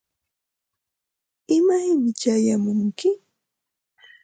[1.57, 3.09] ¿imaymi chayamunki?